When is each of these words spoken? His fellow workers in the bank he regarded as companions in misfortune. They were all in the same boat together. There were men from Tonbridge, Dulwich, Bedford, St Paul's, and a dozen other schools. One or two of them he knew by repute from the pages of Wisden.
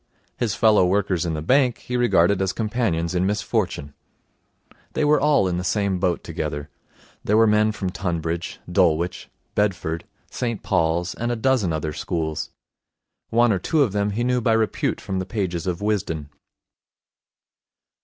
His 0.35 0.55
fellow 0.55 0.83
workers 0.83 1.27
in 1.27 1.35
the 1.35 1.43
bank 1.43 1.77
he 1.77 1.95
regarded 1.95 2.41
as 2.41 2.53
companions 2.53 3.13
in 3.13 3.23
misfortune. 3.27 3.93
They 4.93 5.05
were 5.05 5.21
all 5.21 5.47
in 5.47 5.57
the 5.59 5.63
same 5.63 5.99
boat 5.99 6.23
together. 6.23 6.71
There 7.23 7.37
were 7.37 7.45
men 7.45 7.71
from 7.71 7.91
Tonbridge, 7.91 8.59
Dulwich, 8.71 9.29
Bedford, 9.53 10.05
St 10.31 10.63
Paul's, 10.63 11.13
and 11.13 11.31
a 11.31 11.35
dozen 11.35 11.71
other 11.71 11.93
schools. 11.93 12.49
One 13.29 13.51
or 13.53 13.59
two 13.59 13.83
of 13.83 13.91
them 13.91 14.09
he 14.09 14.23
knew 14.23 14.41
by 14.41 14.53
repute 14.53 14.99
from 14.99 15.19
the 15.19 15.25
pages 15.27 15.67
of 15.67 15.81
Wisden. 15.81 16.29